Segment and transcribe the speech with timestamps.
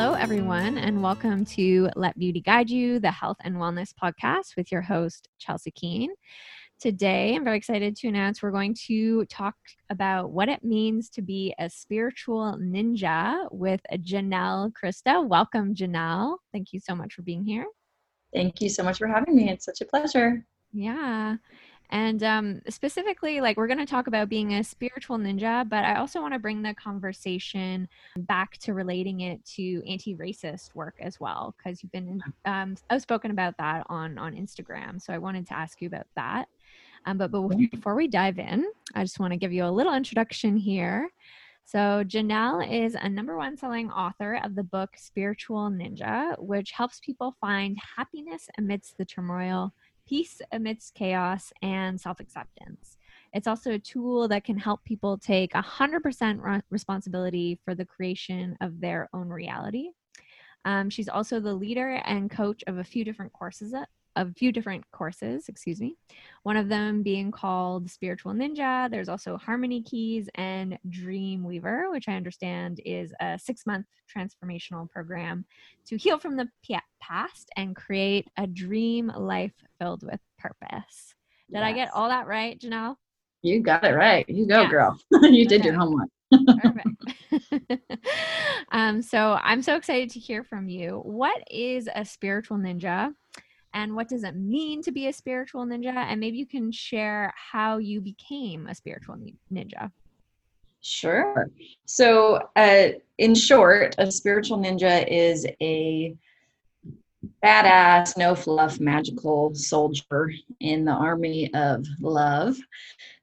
[0.00, 4.72] Hello, everyone, and welcome to Let Beauty Guide You, the health and wellness podcast with
[4.72, 6.08] your host, Chelsea Keene.
[6.80, 9.56] Today, I'm very excited to announce we're going to talk
[9.90, 15.28] about what it means to be a spiritual ninja with Janelle Christa.
[15.28, 16.38] Welcome, Janelle.
[16.50, 17.66] Thank you so much for being here.
[18.32, 19.50] Thank you so much for having me.
[19.50, 20.46] It's such a pleasure.
[20.72, 21.36] Yeah.
[21.90, 25.96] And um, specifically, like we're going to talk about being a spiritual ninja, but I
[25.96, 31.54] also want to bring the conversation back to relating it to anti-racist work as well,
[31.58, 35.02] because you've been um, outspoken about that on on Instagram.
[35.02, 36.46] So I wanted to ask you about that.
[37.06, 39.94] Um, but, but before we dive in, I just want to give you a little
[39.94, 41.10] introduction here.
[41.64, 46.98] So, Janelle is a number one selling author of the book Spiritual Ninja, which helps
[46.98, 49.72] people find happiness amidst the turmoil
[50.10, 52.98] peace amidst chaos, and self acceptance.
[53.32, 58.80] It's also a tool that can help people take 100% responsibility for the creation of
[58.80, 59.90] their own reality.
[60.64, 63.72] Um, she's also the leader and coach of a few different courses
[64.16, 65.96] a few different courses, excuse me.
[66.42, 68.90] One of them being called Spiritual Ninja.
[68.90, 74.90] There's also Harmony Keys and Dream Weaver, which I understand is a six month transformational
[74.90, 75.44] program
[75.86, 76.48] to heal from the
[77.00, 81.14] past and create a dream life filled with purpose.
[81.50, 81.64] Did yes.
[81.64, 82.96] I get all that right, Janelle?
[83.42, 84.28] You got it right.
[84.28, 84.70] You go, yes.
[84.70, 84.98] girl.
[85.22, 85.70] you did okay.
[85.70, 86.08] your homework.
[86.58, 87.80] Perfect.
[88.72, 91.00] um, so I'm so excited to hear from you.
[91.04, 93.12] What is a spiritual ninja?
[93.72, 95.94] And what does it mean to be a spiritual ninja?
[95.94, 99.16] And maybe you can share how you became a spiritual
[99.52, 99.90] ninja.
[100.80, 101.50] Sure.
[101.84, 106.16] So uh, in short a spiritual ninja is a
[107.44, 112.56] badass no fluff magical soldier in the army of love.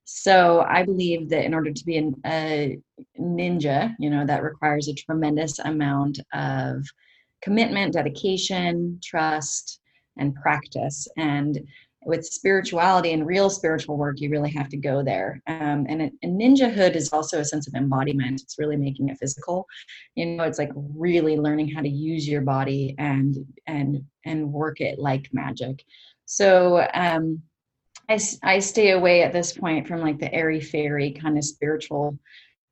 [0.03, 2.79] So i believe that in order to be an, a
[3.19, 6.85] ninja you know that requires a tremendous amount of
[7.41, 9.81] commitment dedication trust
[10.19, 11.07] and practice.
[11.17, 11.59] And
[12.05, 15.41] with spirituality and real spiritual work, you really have to go there.
[15.47, 18.41] Um, and, a, and ninjahood is also a sense of embodiment.
[18.41, 19.65] It's really making it physical.
[20.15, 23.35] You know, it's like really learning how to use your body and
[23.65, 25.83] and and work it like magic.
[26.25, 27.41] So um,
[28.09, 32.17] I, I stay away at this point from like the airy fairy kind of spiritual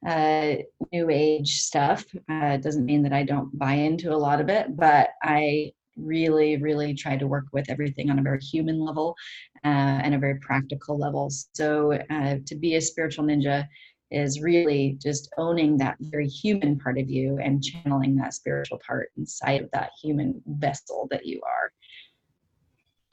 [0.08, 0.56] uh,
[0.94, 2.06] new age stuff.
[2.30, 6.58] Uh, doesn't mean that I don't buy into a lot of it, but I really,
[6.58, 9.16] really try to work with everything on a very human level
[9.64, 9.68] uh,
[10.04, 11.30] and a very practical level.
[11.54, 13.66] So, uh, to be a spiritual ninja
[14.12, 19.12] is really just owning that very human part of you and channeling that spiritual part
[19.18, 21.72] inside of that human vessel that you are.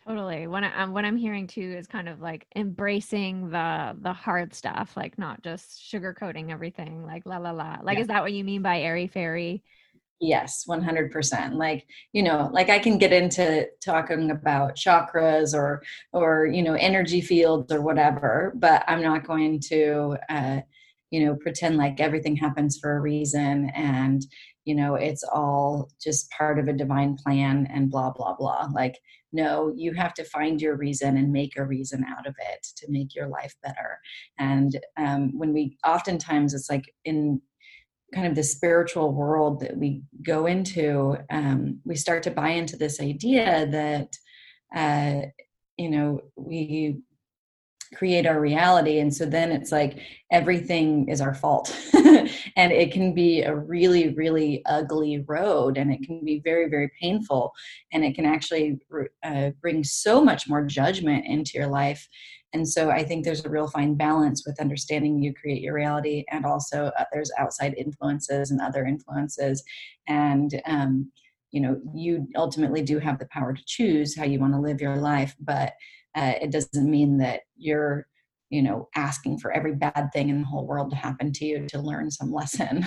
[0.06, 0.48] Totally.
[0.48, 4.52] What I, um, what I'm hearing too is kind of like embracing the the hard
[4.52, 7.78] stuff, like not just sugarcoating everything, like la la la.
[7.82, 8.02] Like, yeah.
[8.02, 9.62] is that what you mean by airy fairy?
[10.24, 11.54] Yes, 100%.
[11.54, 16.74] Like, you know, like I can get into talking about chakras or or you know,
[16.74, 20.60] energy fields or whatever, but I'm not going to uh
[21.10, 24.22] you know, pretend like everything happens for a reason and
[24.64, 28.68] you know, it's all just part of a divine plan and blah blah blah.
[28.72, 29.00] Like
[29.32, 32.86] no, you have to find your reason and make a reason out of it to
[32.90, 33.98] make your life better.
[34.38, 37.40] And um, when we oftentimes it's like in
[38.14, 42.76] kind of the spiritual world that we go into, um, we start to buy into
[42.76, 44.16] this idea that,
[44.74, 45.26] uh,
[45.76, 47.02] you know, we
[47.94, 49.00] create our reality.
[49.00, 49.98] And so then it's like
[50.30, 51.76] everything is our fault.
[51.94, 56.90] and it can be a really, really ugly road and it can be very, very
[57.00, 57.52] painful.
[57.92, 58.78] And it can actually
[59.22, 62.08] uh, bring so much more judgment into your life
[62.52, 66.24] and so I think there's a real fine balance with understanding you create your reality
[66.30, 69.62] and also uh, there's outside influences and other influences.
[70.06, 71.10] And, um,
[71.50, 74.80] you know, you ultimately do have the power to choose how you want to live
[74.80, 75.72] your life, but
[76.14, 78.06] uh, it doesn't mean that you're,
[78.50, 81.66] you know, asking for every bad thing in the whole world to happen to you
[81.68, 82.86] to learn some lesson.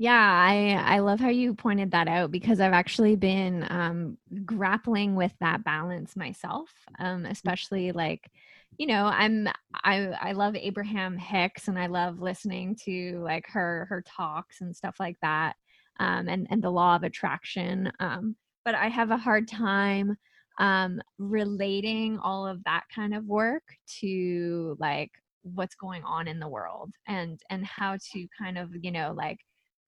[0.00, 5.16] Yeah, I I love how you pointed that out because I've actually been um, grappling
[5.16, 7.30] with that balance myself, um, mm.
[7.30, 8.30] especially like
[8.78, 13.86] you know I'm I I love Abraham Hicks and I love listening to like her
[13.88, 15.56] her talks and stuff like that,
[15.98, 17.90] um, and and the law of attraction.
[17.98, 20.16] Um, but I have a hard time
[20.60, 23.64] um, relating all of that kind of work
[24.00, 25.10] to like
[25.42, 29.38] what's going on in the world and and how to kind of you know like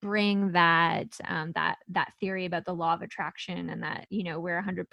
[0.02, 4.41] bring that um, that that theory about the law of attraction and that you know
[4.41, 4.85] we're 100%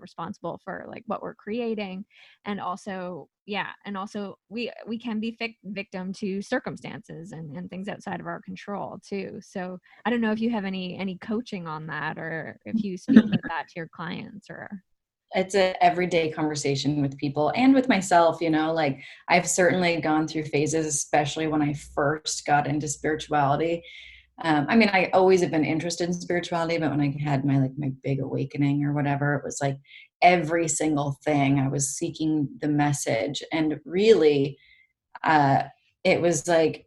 [0.00, 2.04] responsible for like what we're creating.
[2.44, 7.70] And also yeah and also we we can be fic- victim to circumstances and, and
[7.70, 9.38] things outside of our control too.
[9.40, 12.96] So i don't know if you have any any coaching on that or if you
[12.96, 14.68] speak with that to your clients or
[15.32, 20.26] it's an everyday conversation with people and with myself you know like i've certainly gone
[20.26, 23.82] through phases especially when i first got into spirituality
[24.42, 27.58] um, i mean i always have been interested in spirituality but when i had my
[27.58, 29.78] like my big awakening or whatever it was like
[30.22, 33.42] every single thing i was seeking the message.
[33.52, 34.58] And really
[35.22, 35.64] uh
[36.04, 36.86] it was like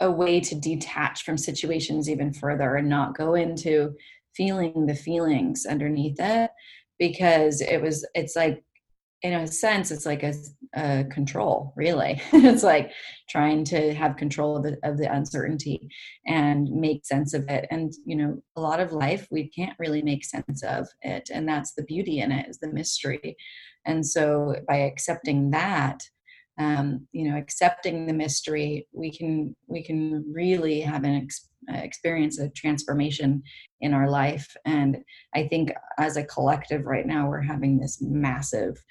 [0.00, 3.94] a way to detach from situations even further and not go into
[4.34, 6.50] feeling the feelings underneath it
[6.98, 8.62] because it was it's like
[9.22, 10.34] in a sense it's like a,
[10.74, 12.20] a control really.
[12.32, 12.92] It's like
[13.28, 15.88] trying to have control of the, of the uncertainty
[16.26, 17.66] and make sense of it.
[17.70, 21.48] And you know a lot of life we can't really make sense of it and
[21.48, 23.36] that's the beauty in it is the mystery.
[23.86, 26.02] And so by accepting that
[26.58, 31.76] um, you know accepting the mystery we can we can really have an ex- uh,
[31.78, 33.42] experience a transformation
[33.80, 34.54] in our life.
[34.64, 34.98] And
[35.34, 38.82] i think as a collective right now we're having this massive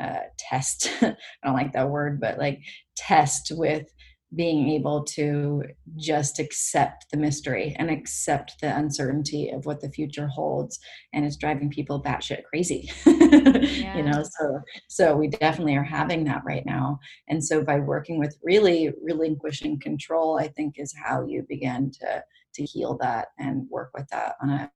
[0.00, 2.60] uh, test i don't like that word but like
[2.96, 3.86] test with
[4.34, 5.62] being able to
[5.96, 10.78] just accept the mystery and accept the uncertainty of what the future holds
[11.12, 13.96] and it's driving people batshit crazy yeah.
[13.96, 16.98] you know so so we definitely are having that right now.
[17.28, 22.22] And so by working with really relinquishing control i think is how you begin to
[22.54, 24.70] to heal that and work with that on a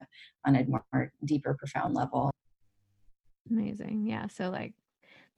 [0.47, 2.31] on a more deeper profound level.
[3.51, 4.07] Amazing.
[4.07, 4.75] Yeah so like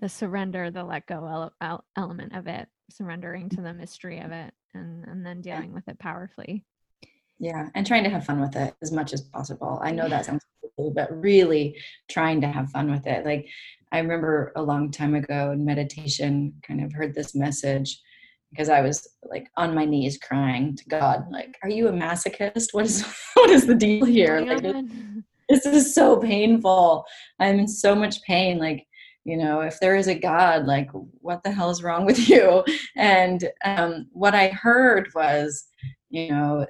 [0.02, 4.52] the surrender the let go ele- element of it surrendering to the mystery of it
[4.74, 5.74] and and then dealing yeah.
[5.74, 6.64] with it powerfully.
[7.38, 9.80] Yeah and trying to have fun with it as much as possible.
[9.82, 10.44] I know that sounds
[10.76, 13.24] cool but really trying to have fun with it.
[13.24, 13.46] Like
[13.92, 18.00] i remember a long time ago in meditation kind of heard this message
[18.50, 22.68] because i was like on my knees crying to god like are you a masochist?
[22.72, 24.38] What is what is the deal here?
[24.38, 24.86] Oh like
[25.52, 27.04] this is so painful.
[27.38, 28.58] I'm in so much pain.
[28.58, 28.86] Like
[29.24, 30.88] you know if there is a god like
[31.20, 32.64] what the hell is wrong with you?
[32.96, 35.64] And um, what i heard was
[36.10, 36.66] you know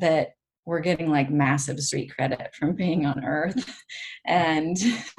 [0.00, 0.30] that
[0.68, 3.82] we're getting like massive street credit from being on earth.
[4.26, 4.76] And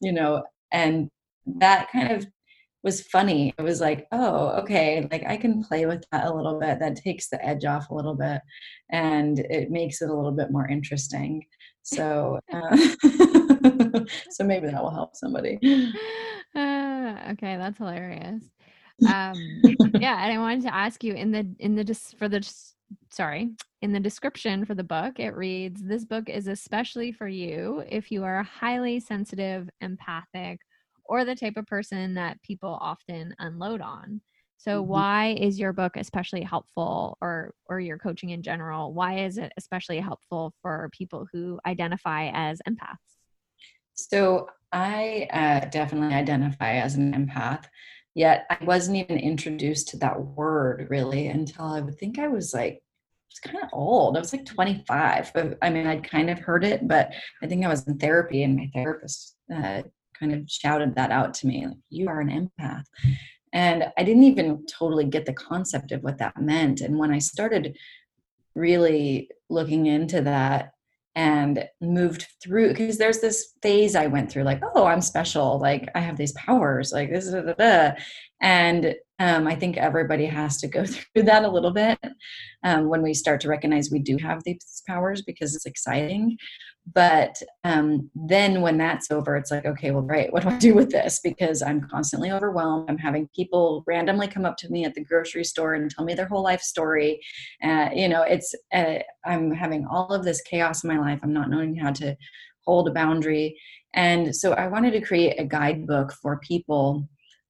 [0.00, 1.08] you know and
[1.44, 2.24] that kind of
[2.84, 3.52] was funny.
[3.58, 6.78] It was like oh okay like i can play with that a little bit.
[6.78, 8.40] That takes the edge off a little bit
[8.90, 11.44] and it makes it a little bit more interesting.
[11.82, 12.76] So uh,
[14.30, 15.58] so maybe that will help somebody
[16.54, 18.42] uh, okay that's hilarious
[19.08, 19.34] um
[19.94, 22.40] yeah and i wanted to ask you in the in the just for the
[23.10, 23.50] sorry
[23.80, 28.10] in the description for the book it reads this book is especially for you if
[28.10, 30.60] you are highly sensitive empathic
[31.04, 34.20] or the type of person that people often unload on
[34.62, 34.92] so mm-hmm.
[34.92, 38.94] why is your book especially helpful or or your coaching in general?
[38.94, 43.21] Why is it especially helpful for people who identify as empaths?
[43.94, 47.64] So I uh, definitely identify as an empath.
[48.14, 52.52] Yet I wasn't even introduced to that word really until I would think I was
[52.52, 52.82] like
[53.32, 54.16] was kind of old.
[54.16, 55.32] I was like 25.
[55.34, 57.12] But I mean, I'd kind of heard it, but
[57.42, 59.82] I think I was in therapy, and my therapist uh,
[60.18, 62.84] kind of shouted that out to me, like, "You are an empath."
[63.52, 66.80] And I didn't even totally get the concept of what that meant.
[66.80, 67.76] And when I started
[68.54, 70.71] really looking into that
[71.14, 75.88] and moved through, because there's this phase I went through, like, oh, I'm special, like
[75.94, 77.92] I have these powers, like this, da, da.
[78.40, 81.98] and um, I think everybody has to go through that a little bit
[82.64, 86.36] um, when we start to recognize we do have these powers because it's exciting
[86.90, 90.32] but um, then when that's over it's like okay well great.
[90.32, 91.20] What do i do with this?
[91.22, 92.90] Because i'm constantly overwhelmed.
[92.90, 96.14] I'm having people randomly come up to me at the grocery store and tell me
[96.14, 97.20] their whole life story.
[97.62, 101.20] Uh, you know it's uh, i'm having all of this chaos in my life.
[101.22, 102.16] I'm not knowing how to
[102.66, 103.58] hold a boundary.
[103.94, 107.08] And so i wanted to create a guidebook for people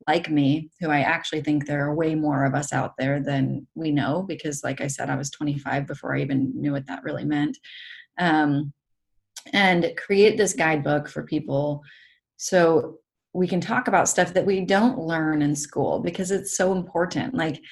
[0.09, 3.65] like me who i actually think there are way more of us out there than
[3.77, 7.05] we know because like i said i was 25 before i even knew what that
[7.05, 7.57] really meant.
[8.19, 8.73] Um,
[9.53, 11.83] and create this guidebook for people
[12.37, 12.99] so
[13.35, 17.35] we can talk about stuff that we don't learn in school because it's so important.
[17.35, 17.63] Like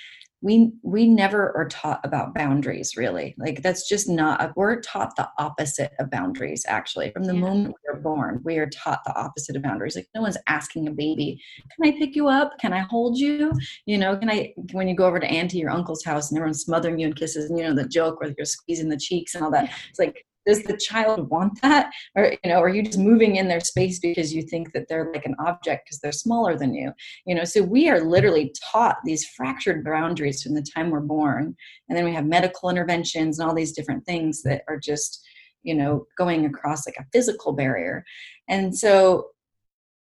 [0.43, 3.35] we we never are taught about boundaries really.
[3.37, 7.11] Like that's just not we're taught the opposite of boundaries actually.
[7.11, 7.41] From the yeah.
[7.41, 9.97] moment we're born we are taught the opposite of boundaries.
[9.97, 11.43] Like no one's asking a baby
[11.77, 12.53] can i pick you up?
[12.59, 13.53] Can i hold you?
[13.85, 16.62] You know can i when you go over to auntie or uncle's house and everyone's
[16.62, 19.45] smothering you in kisses and you know the joke where you're squeezing the cheeks and
[19.45, 19.71] all that.
[19.91, 21.93] It's like does the child want that?
[22.17, 25.11] Or you know are you just moving in their space because you think that they're
[25.13, 26.93] like an object because they're smaller than you?
[27.27, 31.57] You know so we are literally taught these fractured boundaries from the time we're born.
[31.89, 35.27] And then we have medical interventions and all these different things that are just
[35.63, 38.05] you know going across like a physical barrier.
[38.49, 39.29] And so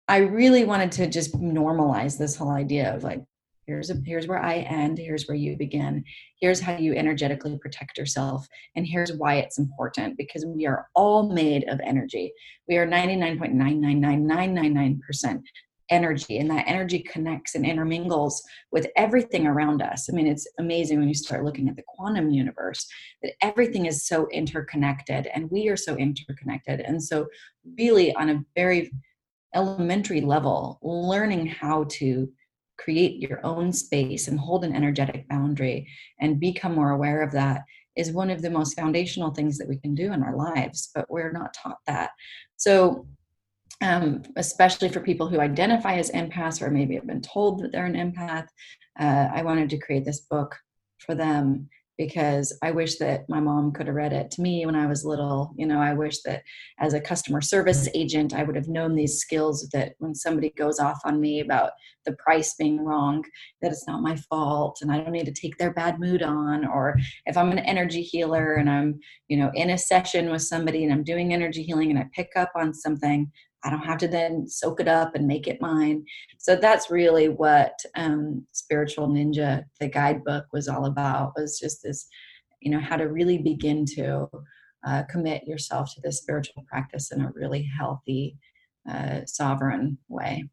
[0.09, 3.23] i really wanted to just normalize this whole idea of like
[3.65, 6.03] here's a, here's where i end here's where you begin
[6.39, 11.31] here's how you energetically protect yourself and here's why it's important because we are all
[11.31, 12.33] made of energy.
[12.67, 15.43] We are 99.999999%
[15.89, 18.41] energy and that energy connects and intermingles
[18.71, 20.09] with everything around us.
[20.09, 22.87] I mean it's amazing when you start looking at the quantum universe
[23.21, 27.27] that everything is so interconnected and we are so interconnected and so
[27.77, 28.91] really on a very
[29.55, 32.27] elementary level learning how to
[32.77, 35.87] create your own space and hold an energetic boundary
[36.19, 37.61] and become more aware of that
[37.95, 41.09] is one of the most foundational things that we can do in our lives, but
[41.09, 42.11] we're not taught that.
[42.57, 43.07] So,
[43.81, 47.85] um, especially for people who identify as empaths or maybe have been told that they're
[47.85, 48.47] an empath,
[48.99, 50.55] uh, I wanted to create this book
[50.99, 54.75] for them because I wish that my mom could have read it to me when
[54.75, 55.53] I was little.
[55.57, 56.43] You know, I wish that
[56.79, 57.91] as a customer service mm.
[57.93, 61.71] agent, I would have known these skills that when somebody goes off on me about
[62.05, 63.23] the price being wrong,
[63.61, 66.65] that it's not my fault and I don't need to take their bad mood on.
[66.65, 70.83] Or if I'm an energy healer and I'm, you know, in a session with somebody
[70.83, 73.31] and I'm doing energy healing and I pick up on something,
[73.63, 76.05] I don't have to then soak it up and make it mine.
[76.37, 81.33] So that's really what um, Spiritual Ninja, the guidebook, was all about.
[81.35, 82.07] Was just this,
[82.59, 84.27] you know, how to really begin to
[84.85, 88.37] uh, commit yourself to this spiritual practice in a really healthy,
[88.89, 90.43] uh, sovereign way.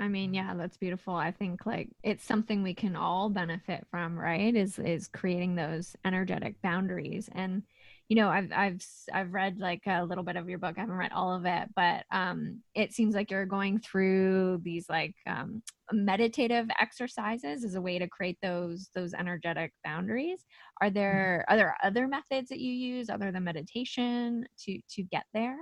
[0.00, 1.14] I mean, yeah, that's beautiful.
[1.14, 4.54] I think like it's something we can all benefit from, right?
[4.54, 7.62] Is is creating those energetic boundaries and
[8.08, 8.80] you know i've i've
[9.12, 11.68] i've read like a little bit of your book i haven't read all of it
[11.76, 15.62] but um it seems like you're going through these like um
[15.92, 20.44] meditative exercises as a way to create those those energetic boundaries.
[20.80, 20.94] Are mm-hmm.
[20.94, 25.56] there are there other methods that you use other than meditation to to get there?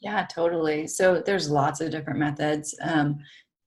[0.00, 0.86] Yeah totally.
[0.86, 2.74] So there's lots of different methods.
[2.82, 3.18] Um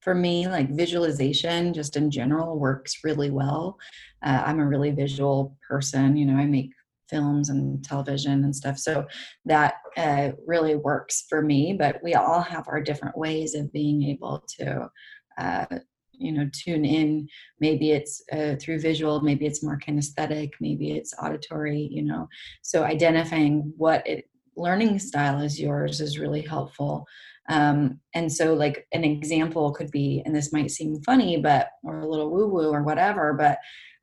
[0.01, 3.77] for me like visualization just in general works really well.
[4.21, 6.71] Uh, i'm a really visual person you know i make
[7.13, 8.77] films and television and stuff.
[8.77, 9.05] So
[9.45, 11.75] that uh, really works for me.
[11.77, 14.89] But we all have our different ways of being able to.
[15.37, 15.65] Uh,
[16.13, 17.27] you know tune in
[17.59, 22.27] maybe it's uh, through visual maybe it's more kinesthetic maybe it's auditory you know
[22.61, 27.05] so identifying what it, learning style is yours is really helpful
[27.49, 32.01] um, and so like an example could be and this might seem funny but or
[32.01, 33.57] a little woo woo or whatever but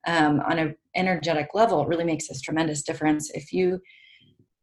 [0.07, 3.30] um, on an energetic level, it really makes this tremendous difference.
[3.30, 3.80] If you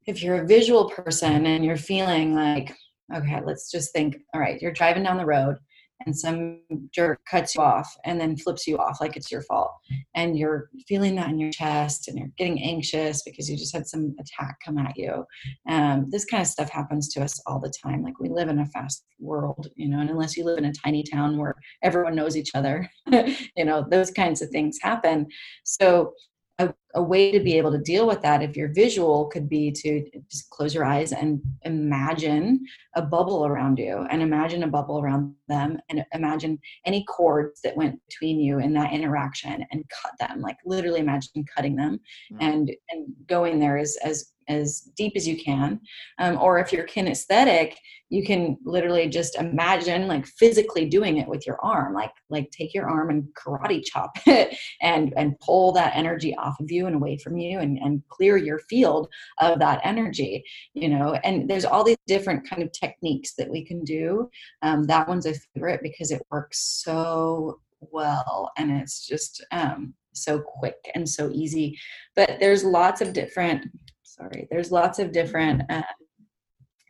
[0.05, 2.73] if you're a visual person and you're feeling like,
[3.13, 5.57] okay, let's just think, all right, you're driving down the road
[6.05, 6.59] and some
[6.93, 9.71] jerk cuts you off and then flips you off like it's your fault.
[10.15, 13.87] And you're feeling that in your chest and you're getting anxious because you just had
[13.87, 15.25] some attack come at you.
[15.69, 18.03] Um, this kind of stuff happens to us all the time.
[18.03, 20.73] Like we live in a fast world you know and unless you live in a
[20.73, 25.27] tiny town where everyone knows each other you know those kinds of things happen.
[25.63, 26.13] So
[26.59, 29.71] a, a, way to be able to deal with that if you're visual could be
[29.71, 34.99] to just close your eyes and imagine a bubble around you and imagine a bubble
[34.99, 40.11] around them and imagine any cords that went between you in that interaction and cut
[40.19, 41.99] them like literally imagine cutting them
[42.31, 42.41] mm-hmm.
[42.41, 45.79] and and going there as as as deep as you can.
[46.19, 47.75] Um, or if you're kinesthetic,
[48.09, 52.73] you can literally just imagine like physically doing it with your arm, like like take
[52.73, 56.95] your arm and karate chop it and and pull that energy off of you and
[56.95, 61.19] away from you and, and clear your field of that energy, you know.
[61.23, 64.29] And there's all these different kind of techniques that we can do.
[64.61, 70.39] Um, that one's a favorite because it works so well and it's just um, so
[70.39, 71.77] quick and so easy.
[72.15, 73.67] But there's lots of different
[74.17, 74.47] sorry.
[74.49, 75.83] There's lots of different uh,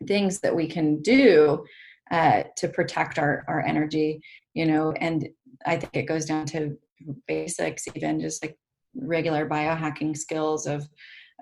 [0.06, 1.64] things that we can do
[2.10, 4.20] uh, to protect our, our energy
[4.54, 5.28] you know and
[5.66, 6.76] i think it goes down to
[7.26, 8.56] basics even just like
[8.94, 10.88] regular biohacking skills of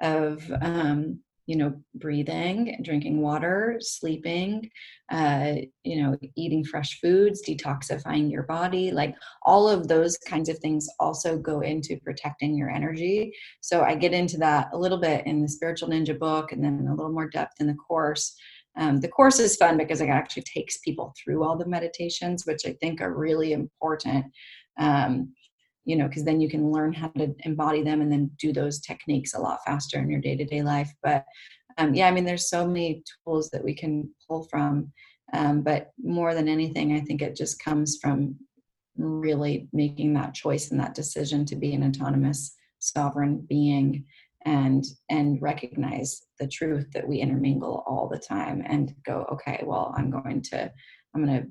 [0.03, 4.69] of um, you know breathing drinking water sleeping
[5.13, 10.59] uh, you know eating fresh foods detoxifying your body like all of those kinds of
[10.59, 13.33] things also go into protecting your energy.
[13.61, 16.87] So i get into that a little bit in the spiritual ninja book and then
[16.89, 18.37] a little more depth in the course.
[18.79, 22.67] Um, the course is fun because it actually takes people through all the meditations which
[22.67, 24.27] i think are really important.
[24.79, 25.33] Um,
[25.87, 28.81] you know because then you can learn how to embody them and then do those
[28.81, 30.93] techniques a lot faster in your day-to-day life.
[31.03, 31.25] But
[31.79, 34.93] um, yeah i mean there's so many tools that we can pull from
[35.33, 38.37] um, but more than anything i think it just comes from
[38.97, 44.05] really making that choice and that decision to be an autonomous sovereign being
[44.45, 49.95] and and recognize the truth that we intermingle all the time and go okay well
[49.97, 50.71] i'm going to
[51.15, 51.49] i'm going to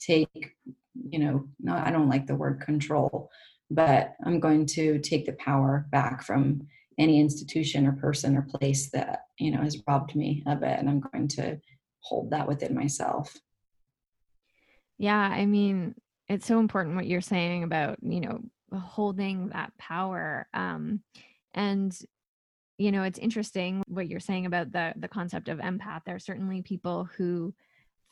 [0.00, 0.52] take
[0.94, 3.30] you know not i don't like the word control
[3.70, 6.60] but i'm going to take the power back from
[6.98, 10.88] any institution or person or place that you know has robbed me of it and
[10.88, 11.58] i'm going to
[12.00, 13.36] hold that within myself.
[14.98, 15.94] Yeah i mean
[16.28, 18.40] it's so important what you're saying about you know
[18.78, 21.00] holding that power um
[21.54, 21.98] and
[22.78, 26.04] you know it's interesting what you're saying about the the concept of empath.
[26.04, 27.54] There are certainly people who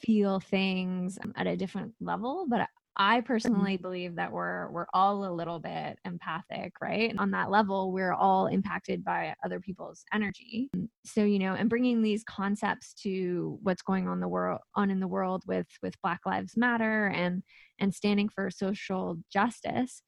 [0.01, 2.67] feel things at a different level but
[2.97, 3.27] I mm-hmm.
[3.27, 7.15] personally believe that we're we're all a little bit empathic, right?
[7.19, 10.71] On that level, we're all impacted by other people's energy.
[11.05, 15.01] So, you know, and bringing these concepts to what's going on the world on in
[15.01, 17.43] the world with with Black Lives Matter and
[17.79, 20.03] and standing for social justice,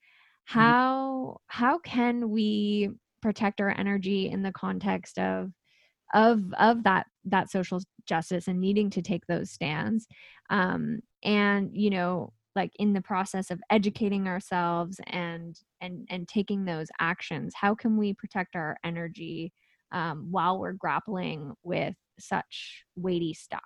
[0.50, 0.58] mm-hmm.
[0.58, 2.90] how how can we
[3.22, 5.50] protect our energy in the context of
[6.12, 10.07] of of that that social justice and needing to take those stands
[10.50, 16.64] um and you know like in the process of educating ourselves and and and taking
[16.64, 19.52] those actions how can we protect our energy
[19.93, 23.61] um, while we're grappling with such weighty stuff?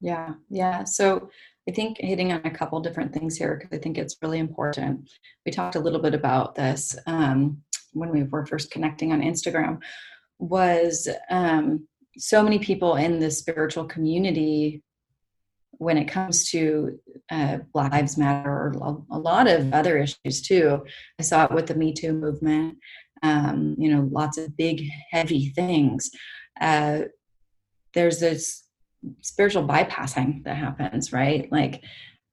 [0.00, 1.28] Yeah yeah so
[1.68, 5.10] i think hitting on a couple different things here because i think it's really important.
[5.44, 9.80] We talked a little bit about this um, when we were first connecting on instagram
[10.38, 11.86] was um,
[12.18, 14.82] so many people in the spiritual community
[15.72, 16.98] when it comes to
[17.30, 20.84] uh, Black Lives Matter or a lot of other issues too.
[21.18, 22.78] I saw it with the Me Too movement.
[23.22, 26.10] Um, you know, lots of big, heavy things.
[26.60, 27.02] Uh,
[27.94, 28.64] there's this
[29.22, 31.50] spiritual bypassing that happens, right?
[31.50, 31.82] Like,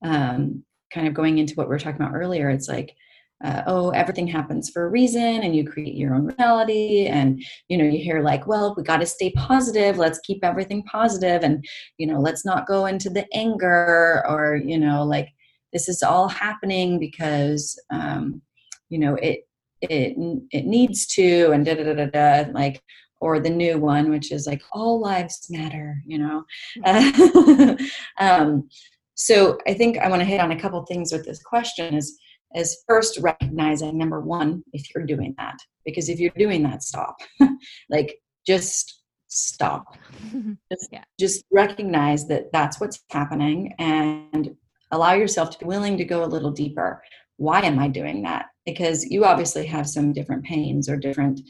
[0.03, 2.49] um, kind of going into what we were talking about earlier.
[2.49, 2.95] It's like
[3.43, 7.77] uh, oh everything happens for a reason and you create your own reality and you
[7.77, 11.63] know you hear like well we got to stay positive let's keep everything positive and
[11.97, 15.29] you know let's not go into the anger or you know like
[15.71, 18.41] this is all happening because um,
[18.89, 19.47] you know it
[19.81, 20.15] it
[20.51, 22.81] it needs to and da da da da da like
[23.19, 26.43] or the new one which is like all lives matter you know
[26.83, 27.85] mm-hmm.
[28.19, 28.67] um,
[29.13, 32.17] so i think i want to hit on a couple things with this question is
[32.55, 37.17] is first recognizing number one if you're doing that because if you're doing that stop.
[37.89, 39.97] Like just stop.
[40.71, 41.03] Just, yeah.
[41.19, 44.55] just recognize that that's what's happening and
[44.91, 47.03] allow yourself to be willing to go a little deeper.
[47.37, 48.45] Why am i doing that?
[48.65, 51.41] Because you obviously have some different pains or different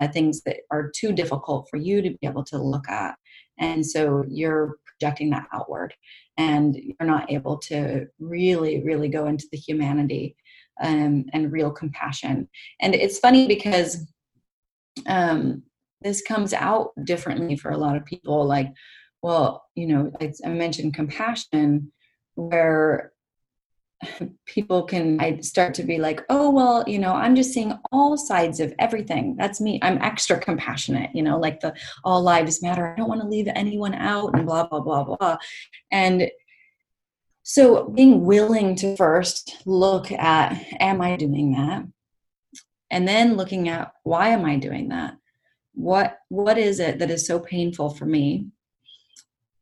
[0.00, 3.16] uh, things that are too difficult for you to be able to look at.
[3.58, 5.94] And so you're projecting that outward
[6.36, 10.36] and you're not able to really really go into the humanity
[10.80, 12.48] um, and real compassion.
[12.80, 14.06] And it's funny because
[15.06, 15.62] um,
[16.00, 18.44] this comes out differently for a lot of people.
[18.44, 18.72] Like,
[19.22, 21.92] well, you know, I, I mentioned compassion,
[22.36, 23.12] where
[24.46, 28.16] people can I start to be like, oh well, you know, I'm just seeing all
[28.16, 29.36] sides of everything.
[29.36, 29.78] That's me.
[29.82, 32.86] I'm extra compassionate, you know, like the all lives matter.
[32.86, 35.36] I don't want to leave anyone out and blah blah blah blah.
[35.90, 36.30] And
[37.48, 41.86] so being willing to first look at, am I doing that?
[42.90, 45.16] And then looking at why am I doing that?
[45.72, 48.48] What what is it that is so painful for me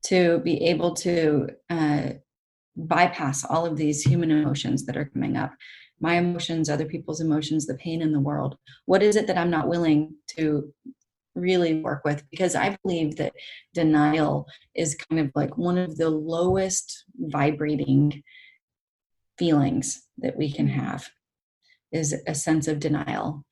[0.07, 2.09] to be able to uh,
[2.75, 5.53] bypass all of these human emotions that are coming up
[6.01, 9.49] my emotions other people's emotions the pain in the world what is it that i'm
[9.49, 10.75] not willing to
[11.35, 13.33] really work with because I believe that
[13.73, 18.23] denial is kind of like one of the lowest vibrating
[19.39, 21.09] feelings that we can have
[21.93, 23.45] is a sense of denial.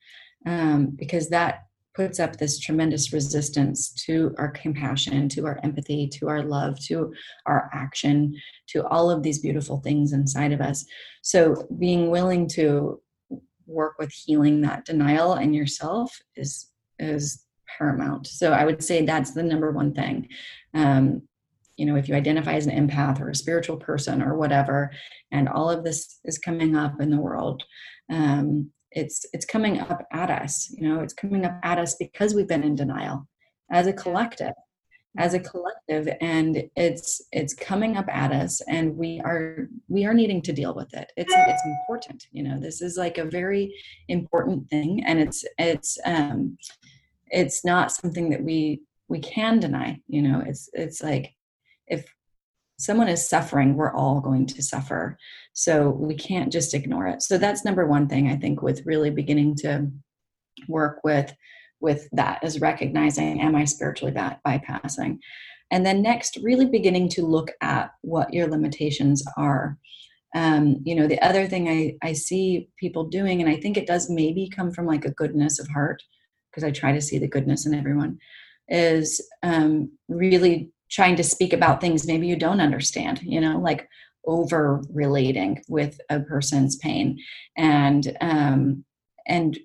[0.45, 1.63] Um, because that
[1.95, 7.13] puts up this tremendous resistance to our compassion to our empathy to our love to
[7.45, 8.35] our action
[8.67, 10.85] to all of these beautiful things inside of us.
[11.21, 12.99] So being willing to
[13.65, 16.69] work with healing that denial in yourself is
[16.99, 17.43] is
[17.77, 18.27] paramount.
[18.27, 20.29] So i would say that's the number one thing.
[20.73, 21.23] Um,
[21.77, 24.91] you know if you identify as an empath or a spiritual person or whatever
[25.31, 27.63] and all of this is coming up in the world
[28.11, 32.35] um, it's it's coming up at us you know it's coming up at us because
[32.35, 33.27] we've been in denial
[33.71, 34.53] as a collective
[35.17, 40.13] as a collective and it's it's coming up at us and we are we are
[40.13, 41.11] needing to deal with it.
[41.15, 43.75] It's it's important you know this is like a very
[44.07, 46.57] important thing and it's it's um
[47.27, 51.33] it's not something that we we can deny you know it's it's like
[51.87, 52.05] if
[52.83, 55.17] someone is suffering we're all going to suffer.
[55.53, 57.21] So we can't just ignore it.
[57.21, 59.89] So that's number one thing i think with really beginning to
[60.67, 61.33] work with
[61.79, 65.19] with that is recognizing am i spiritually bypassing?
[65.71, 69.77] And then next really beginning to look at what your limitations are.
[70.35, 73.85] Um, you know the other thing I, I see people doing and i think it
[73.85, 76.01] does maybe come from like a goodness of heart
[76.53, 78.17] because i try to see the goodness in everyone
[78.69, 83.87] is um, really trying to speak about things maybe you don't understand you know like
[84.25, 87.17] over relating with a person's pain
[87.57, 88.85] and um,
[89.27, 89.57] and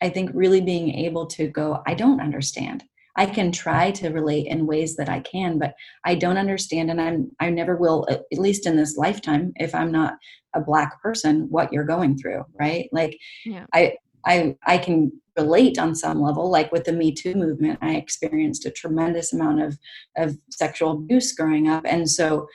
[0.00, 2.84] I think really being able to go, I don't understand.
[3.16, 7.00] I can try to relate in ways that I can, but I don't understand, and
[7.00, 10.14] I'm I never will, at least in this lifetime, if I'm not
[10.54, 12.88] a black person, what you're going through, right?
[12.92, 13.66] Like, yeah.
[13.74, 16.50] I I I can relate on some level.
[16.50, 19.78] Like with the Me Too movement, I experienced a tremendous amount of
[20.16, 22.46] of sexual abuse growing up, and so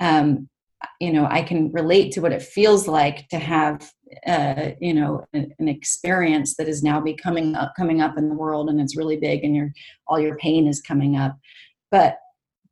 [0.00, 0.48] um,
[1.00, 3.90] you know I can relate to what it feels like to have
[4.26, 8.34] uh, you know an, an, experience that is now becoming up, coming up in the
[8.34, 9.70] world and it's really big and your
[10.06, 11.38] all your pain is coming up
[11.90, 12.16] but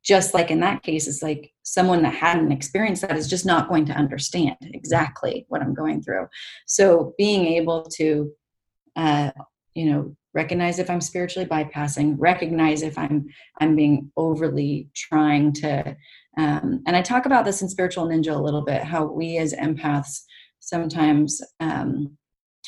[0.03, 3.69] just like in that case it's like someone that hadn't experienced that is just not
[3.69, 6.27] going to understand exactly what i'm going through
[6.65, 8.31] so being able to
[8.95, 9.31] uh,
[9.79, 13.25] you know recognize if i'm spiritually bypassing recognize if i'm
[13.61, 15.95] i'm being overly trying to
[16.37, 19.53] um, and i talk about this in spiritual ninja a little bit how we as
[19.53, 20.21] empaths
[20.59, 22.17] sometimes um,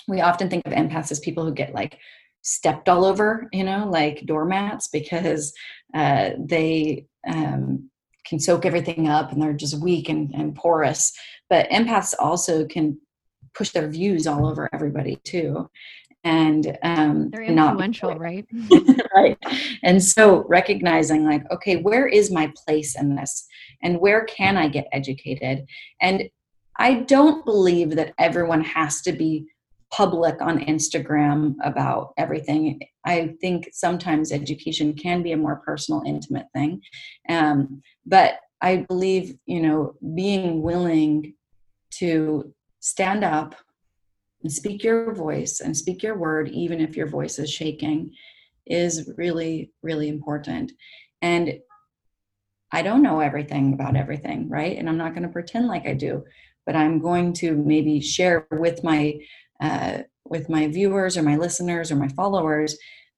[0.07, 1.99] we often think of empaths as people who get like
[2.41, 5.53] stepped all over, you know, like doormats because
[5.93, 7.89] uh, they um,
[8.25, 11.11] can soak everything up and they're just weak and, and porous.
[11.49, 12.99] But empaths also can
[13.53, 15.69] push their views all over everybody too
[16.23, 18.47] and um they're influential right?
[19.13, 19.37] Right.
[19.83, 23.45] And so recognizing like okay where is my place in this?
[23.83, 25.65] And where can i get educated?
[26.01, 26.29] And
[26.77, 29.47] I don't believe that everyone has to be
[29.91, 32.79] public on Instagram about everything.
[33.05, 36.81] I think sometimes education can be a more personal, intimate thing.
[37.27, 41.33] Um, but I believe, you know, being willing
[41.95, 43.55] to stand up
[44.43, 48.13] and speak your voice and speak your word, even if your voice is shaking,
[48.65, 50.71] is really, really important.
[51.21, 51.59] And
[52.71, 54.77] I don't know everything about everything, right?
[54.77, 56.23] And I'm not going to pretend like I do
[56.65, 59.19] but I'm going to maybe share with my
[59.59, 62.77] uh, with my viewers or my listeners or my followers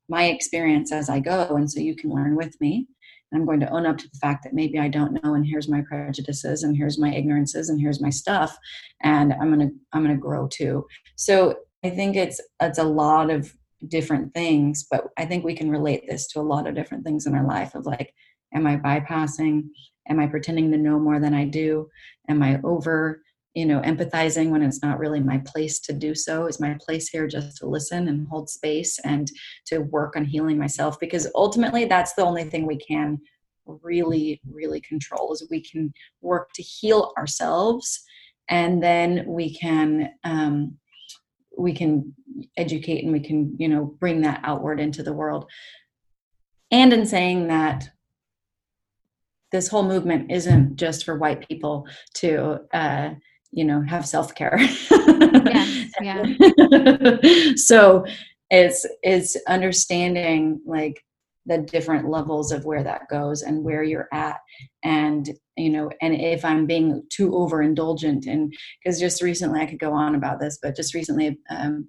[0.10, 2.88] my experience as I go, and so you can learn with me.
[3.34, 5.68] I'm going to own up to the fact that maybe I don't know, and here's
[5.68, 8.58] my prejudices, and here's my ignorances, and here's my stuff,
[9.02, 10.86] and I'm gonna I'm gonna grow too.
[11.16, 13.54] So I think it's it's a lot of
[13.88, 17.26] different things, but I think we can relate this to a lot of different things
[17.26, 18.14] in our life of like,
[18.54, 19.64] am I bypassing?
[20.10, 21.90] Am I pretending to know more than I do?
[22.30, 23.22] Am I over
[23.54, 26.46] you know empathizing when it's not really my place to do so.
[26.48, 29.30] Is my place here just to listen and hold space and
[29.68, 33.20] to work on healing myself because ultimately that's the only thing we can
[33.66, 38.04] really really control is we can work to heal ourselves
[38.50, 40.78] and then we can um,
[41.58, 42.14] we can
[42.58, 45.50] educate and we can you know bring that outward into the world.
[46.72, 47.90] And in saying that
[49.52, 53.12] this whole movement isn't just for white people to uh,
[53.54, 54.60] you know have self-care.
[54.60, 57.54] Yes, yeah.
[57.56, 58.06] So
[58.50, 61.04] it's it's understanding like
[61.46, 64.38] the different levels of where that goes and where you're at.
[64.84, 69.80] And you know and if i'm being too overindulgent and because just recently i could
[69.80, 71.88] go on about this but just recently um,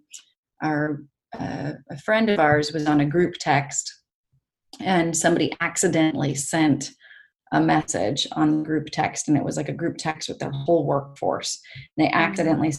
[0.62, 1.02] our
[1.38, 3.92] uh, a friend of ours was on a group text
[4.80, 6.90] and somebody accidentally sent
[7.54, 10.84] a message on group text and it was like a group text with their whole
[10.86, 11.60] workforce
[11.96, 12.18] and they mm-hmm.
[12.18, 12.72] accidentally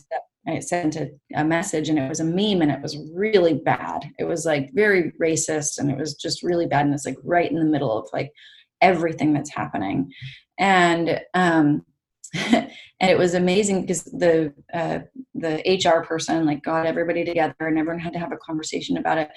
[0.47, 4.05] I sent a, a, message and it was a meme and it was really bad.
[4.19, 6.85] It was like very racist and it was just really bad.
[6.85, 8.31] And it's like right in the middle of like
[8.79, 10.11] everything that's happening.
[10.59, 11.83] And um,
[12.51, 14.99] and it was amazing because the uh,
[15.33, 19.17] the HR person like got everybody together and everyone had to have a conversation about
[19.17, 19.29] it.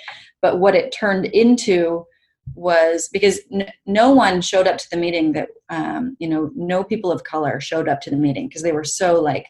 [0.43, 2.05] But what it turned into
[2.55, 6.85] was because n- no one showed up to the meeting that um, you know no
[6.85, 9.47] people of color showed up to the meeting because they were so like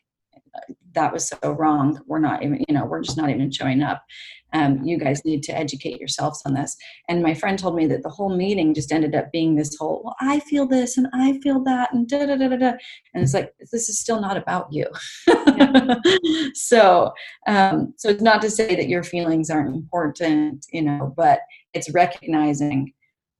[0.95, 2.01] that was so wrong.
[2.07, 4.05] We're not even you know we're just not even showing up.
[4.55, 6.75] Um, you guys need to educate yourselves on this.
[7.11, 10.01] And my friend told me that the whole meeting just ended up being this whole
[10.03, 12.73] well i feel this and i feel that and da da da da da.
[13.13, 14.87] And it's like this is still not about you.
[16.55, 17.13] So
[17.47, 21.41] um, so it's not to say that your feelings aren't important you know but
[21.79, 22.93] it's recognizing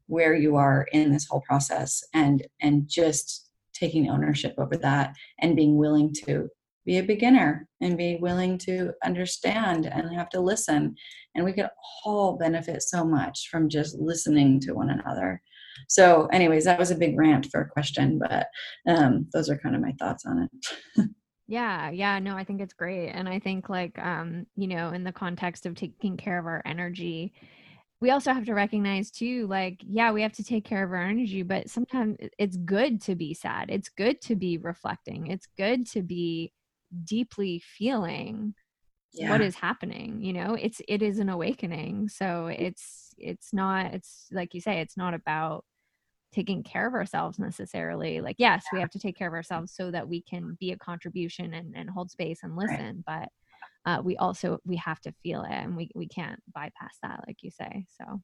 [0.07, 5.57] where you are in this whole process and and just taking ownership over that and
[5.57, 6.49] being willing to
[6.87, 10.95] be a beginner and be willing to understand and have to listen.
[11.35, 11.69] And we could
[12.05, 15.43] all benefit so much from just listening to one another.
[15.87, 18.49] So, anyways, that was a big rant for a question, but
[18.89, 21.09] um, those are kind of my thoughts on it.
[21.49, 25.03] yeah yeah no i think it's great and i think like um you know in
[25.03, 27.33] the context of taking care of our energy
[28.01, 31.03] we also have to recognize too like yeah we have to take care of our
[31.03, 35.87] energy but sometimes it's good to be sad it's good to be reflecting it's good
[35.87, 36.53] to be
[37.05, 38.55] deeply feeling
[39.13, 39.31] yeah.
[39.31, 44.29] what is happening you know it's it is an awakening so it's it's not it's
[44.33, 45.65] like you say it's not about
[46.31, 48.77] taking care of ourselves necessarily like yes yeah.
[48.77, 51.75] we have to take care of ourselves so that we can be a contribution and,
[51.75, 53.23] and hold space and listen right.
[53.23, 53.29] but
[53.87, 57.39] uh, we also we have to feel it and we, we can't bypass that like
[57.43, 58.21] you say so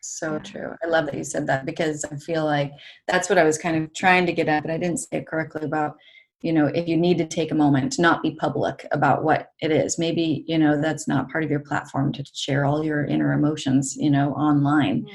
[0.00, 0.38] so yeah.
[0.38, 2.72] true i love that you said that because i feel like
[3.06, 5.26] that's what i was kind of trying to get at but i didn't say it
[5.26, 5.96] correctly about
[6.42, 9.50] you know if you need to take a moment to not be public about what
[9.60, 13.04] it is maybe you know that's not part of your platform to share all your
[13.04, 15.14] inner emotions you know online yeah.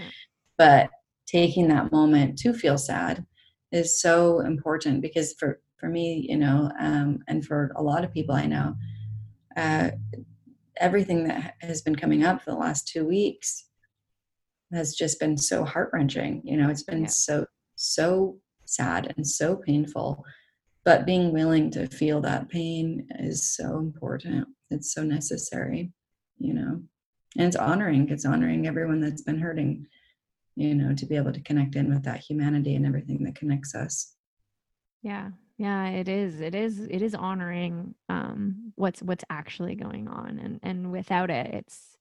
[0.57, 0.89] but
[1.27, 3.25] taking that moment to feel sad
[3.71, 8.13] is so important because for for me you know um, and for a lot of
[8.13, 8.75] people i know
[9.55, 9.91] uh,
[10.77, 13.65] everything that has been coming up for the last two weeks
[14.71, 17.07] has just been so heart-wrenching you know it's been yeah.
[17.07, 20.23] so so sad and so painful.
[20.85, 24.47] But being willing to feel that pain is so important.
[24.69, 25.91] It's so necessary
[26.39, 26.81] you know?
[27.37, 29.87] And it's honoring it's honoring everyone that's been hurting
[30.55, 33.75] you know to be able to connect in with that humanity and everything that connects
[33.75, 34.15] us.
[35.01, 35.29] Yeah
[35.63, 40.59] yeah it is it is it is honoring um what's what's actually going on and
[40.61, 41.97] and without it it's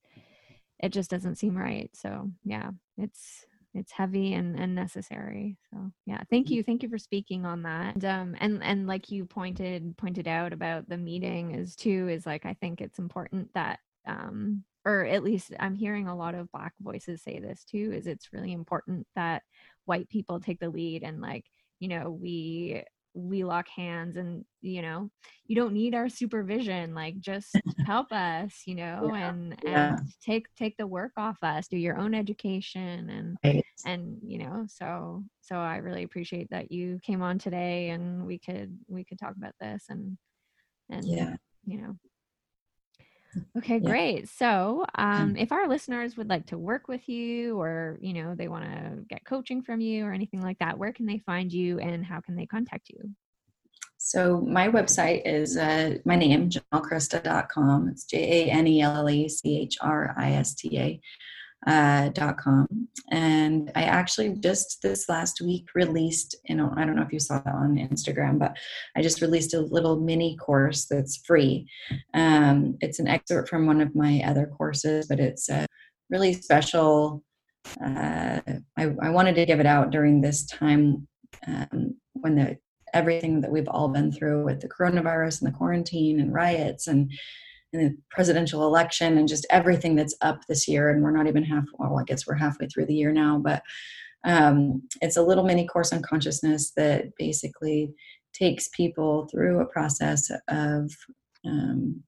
[0.80, 6.20] it just doesn't seem right so yeah it's it's heavy and, and necessary so yeah
[6.28, 9.96] thank you thank you for speaking on that and, um and and like you pointed
[9.96, 14.64] pointed out about the meeting is too is like i think it's important that um
[14.84, 18.32] or at least i'm hearing a lot of black voices say this too is it's
[18.32, 19.44] really important that
[19.84, 21.44] white people take the lead and like
[21.78, 22.82] you know we
[23.14, 25.10] we lock hands and you know
[25.46, 27.54] you don't need our supervision like just
[27.86, 29.96] help us you know yeah, and yeah.
[30.24, 33.64] take take the work off us do your own education and right.
[33.84, 38.38] and you know so so i really appreciate that you came on today and we
[38.38, 40.16] could we could talk about this and
[40.90, 41.94] and yeah you know
[43.58, 43.88] Okay, yeah.
[43.88, 44.28] great.
[44.28, 45.02] So, mm.
[45.02, 48.64] um, if our listeners would like to work with you or, you know, they want
[48.64, 52.04] to get coaching from you or anything like that, where can they find you and
[52.04, 53.10] how can they contact you?
[53.98, 57.88] So, my website is uh, my name, janellechrista.com.
[57.88, 61.00] It's J A N E L L E C H R I S T A
[61.66, 62.88] uh, .com.
[63.10, 67.20] And I actually just this last week released, you know, I don't know if you
[67.20, 68.56] saw that on Instagram, but
[68.96, 71.66] I just released a little mini course that's free.
[72.14, 75.66] Um, it's an excerpt from one of my other courses, but it's a
[76.10, 77.22] really special.
[77.80, 78.40] Uh,
[78.76, 81.06] I, I wanted to give it out during this time
[81.46, 82.58] um, when the
[82.92, 87.10] everything that we've all been through with the coronavirus and the quarantine and riots and
[87.72, 90.90] the presidential election and just everything that's up this year.
[90.90, 93.62] And we're not even half, well, I guess we're halfway through the year now, but
[94.24, 97.92] um, it's a little mini course on consciousness that basically
[98.32, 100.90] takes people through a process of
[101.44, 102.02] um,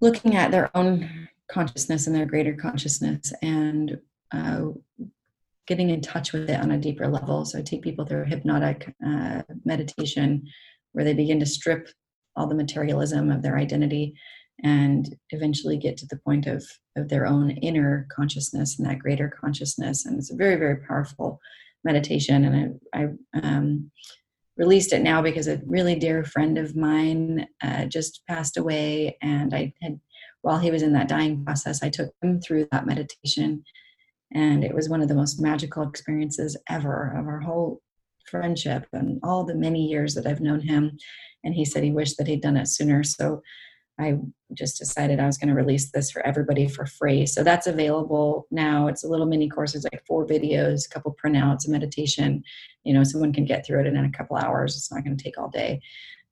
[0.00, 3.98] looking at their own consciousness and their greater consciousness and
[4.32, 4.66] uh,
[5.66, 7.44] getting in touch with it on a deeper level.
[7.44, 10.46] So I take people through hypnotic uh, meditation
[10.92, 11.88] where they begin to strip
[12.36, 14.14] all the materialism of their identity
[14.62, 16.64] and eventually get to the point of
[16.96, 20.06] of their own inner consciousness and that greater consciousness.
[20.06, 21.40] And it's a very very powerful
[21.82, 22.44] meditation.
[22.44, 23.08] And i, I
[23.42, 23.90] um,
[24.56, 29.16] released it now because a really dear friend of mine uh, just passed away.
[29.22, 30.00] And i had
[30.42, 33.64] while he was in that dying process i took him through that meditation.
[34.32, 37.80] And it was one of the most magical experiences ever of our whole
[38.34, 40.98] friendship and all the many years that I've known him.
[41.44, 43.04] And he said he wished that he'd done it sooner.
[43.04, 43.42] So
[43.98, 44.18] I
[44.54, 47.26] just decided I was going to release this for everybody for free.
[47.26, 48.88] So that's available now.
[48.88, 49.74] It's a little mini course.
[49.74, 52.42] It's like four videos, a couple printouts, a meditation.
[52.82, 54.76] You know, someone can get through it in a couple hours.
[54.76, 55.80] It's not going to take all day.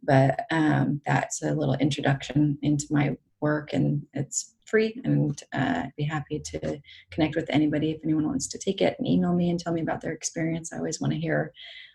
[0.02, 5.00] But um, that's a little introduction into my work, and it's free.
[5.04, 8.96] And uh, I'd be happy to connect with anybody if anyone wants to take it
[8.98, 10.72] and email me and tell me about their experience.
[10.72, 11.52] I always want to hear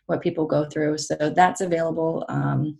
[0.08, 0.98] what people go through.
[0.98, 2.26] So that's available.
[2.28, 2.80] Um,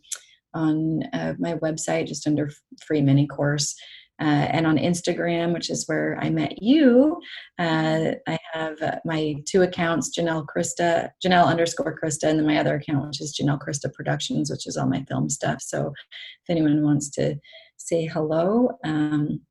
[0.54, 2.50] on uh, my website, just under
[2.86, 3.76] free mini course.
[4.20, 7.22] Uh, and on Instagram, which is where I met you,
[7.60, 12.58] uh, I have uh, my two accounts, Janelle Christa, Janelle underscore Christa, and then my
[12.58, 15.62] other account, which is Janelle Christa Productions, which is all my film stuff.
[15.62, 17.36] So if anyone wants to
[17.78, 19.42] say hello, um,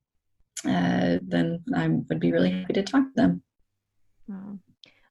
[0.65, 3.43] uh, then I would be really happy to talk to them.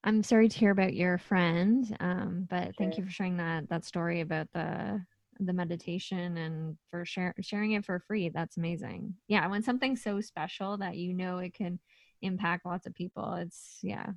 [0.05, 3.85] I'm sorry to hear about your friend, um, but thank you for sharing that that
[3.85, 5.03] story about the
[5.39, 8.29] the meditation and for share, sharing it for free.
[8.29, 9.15] That's amazing.
[9.27, 11.79] Yeah, when something's so special that you know it can
[12.21, 14.11] impact lots of people, it's yeah,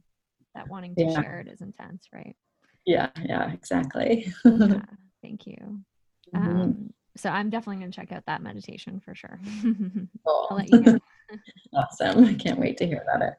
[0.54, 1.20] that wanting to yeah.
[1.22, 2.36] share it is intense, right?
[2.84, 4.30] Yeah, yeah, exactly.
[4.44, 4.80] yeah,
[5.22, 5.56] thank you.
[6.34, 6.60] Mm-hmm.
[6.60, 9.40] Um, so I'm definitely going to check out that meditation for sure.
[10.26, 10.98] I'll let you know.
[11.74, 12.24] awesome.
[12.24, 13.34] I can't wait to hear about it.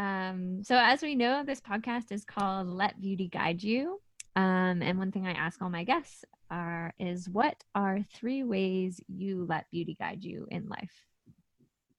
[0.00, 4.00] Um, so as we know, this podcast is called Let Beauty Guide You.
[4.34, 8.98] Um, and one thing I ask all my guests are is what are three ways
[9.08, 11.04] you let beauty guide you in life?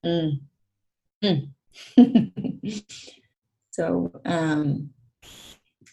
[0.04, 0.40] Mm.
[1.24, 1.52] Mm.
[3.72, 4.90] so um,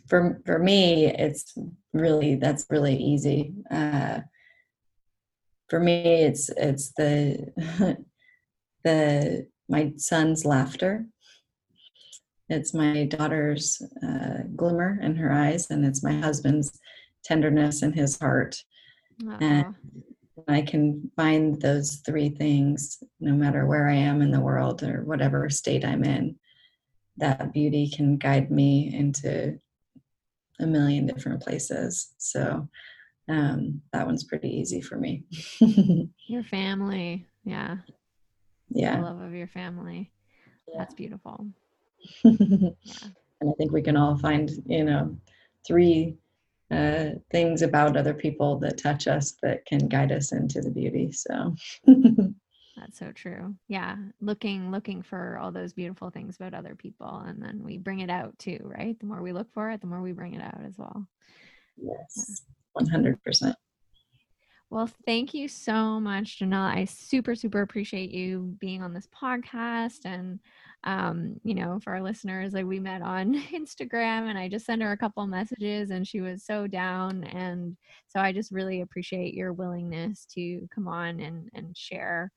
[0.08, 1.52] for for me, it's
[1.92, 3.52] really that's really easy.
[3.70, 4.20] Uh,
[5.68, 7.98] for me, it's it's the
[8.84, 11.06] the my son's laughter
[12.48, 16.78] it's my daughter's uh, glimmer in her eyes, and it's my husband's
[17.24, 18.62] tenderness in his heart.
[19.22, 19.36] Aww.
[19.40, 19.74] And
[20.48, 25.02] I can find those three things no matter where I am in the world or
[25.02, 26.36] whatever state I'm in.
[27.16, 29.58] That beauty can guide me into
[30.60, 32.14] a million different places.
[32.18, 32.68] So
[33.28, 35.24] um, that one's pretty easy for me.
[36.28, 37.26] your family.
[37.44, 37.78] Yeah.
[38.70, 38.96] Yeah.
[38.96, 40.12] The love of your family.
[40.68, 40.78] Yeah.
[40.78, 41.46] That's beautiful.
[42.24, 42.74] and
[43.42, 45.16] I think we can all find, you know,
[45.66, 46.16] three
[46.70, 51.12] uh, things about other people that touch us that can guide us into the beauty.
[51.12, 51.54] So
[51.86, 53.54] that's so true.
[53.68, 53.96] Yeah.
[54.20, 57.24] Looking, looking for all those beautiful things about other people.
[57.26, 58.98] And then we bring it out too, right?
[58.98, 61.06] The more we look for it, the more we bring it out as well.
[61.76, 62.42] Yes.
[62.78, 62.86] Yeah.
[62.86, 63.54] 100%.
[64.70, 66.74] Well, thank you so much, Janelle.
[66.74, 70.40] I super, super appreciate you being on this podcast and
[70.84, 74.82] um, you know, for our listeners, like we met on Instagram and I just sent
[74.82, 77.24] her a couple messages and she was so down.
[77.24, 77.76] And
[78.06, 82.30] so I just really appreciate your willingness to come on and, and share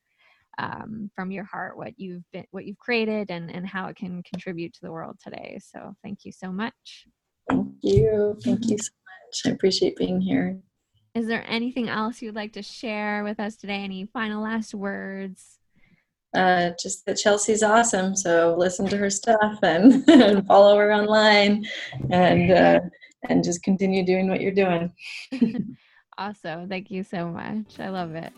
[0.58, 4.24] um, from your heart what you've been, what you've created and, and how it can
[4.24, 5.60] contribute to the world today.
[5.64, 7.08] So thank you so much.
[7.50, 8.38] Thank you.
[8.44, 9.42] Thank you so much.
[9.46, 10.60] I appreciate being here.
[11.14, 13.84] Is there anything else you'd like to share with us today?
[13.84, 15.60] Any final last words?
[16.34, 18.16] uh, just that Chelsea's awesome.
[18.16, 21.66] So listen to her stuff and, and follow her online,
[22.10, 22.80] and uh,
[23.30, 24.92] and just continue doing what you're doing.
[26.18, 26.70] awesome!
[26.70, 27.80] Thank you so much.
[27.80, 28.34] I love it.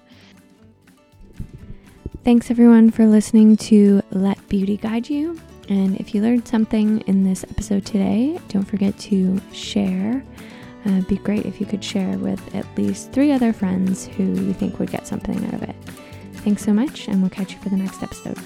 [2.24, 5.40] Thanks everyone for listening to Let Beauty Guide You.
[5.70, 10.24] And if you learned something in this episode today, don't forget to share.
[10.86, 14.24] Uh, it'd be great if you could share with at least three other friends who
[14.24, 15.76] you think would get something out of it.
[16.44, 18.38] Thanks so much, and we'll catch you for the next episode.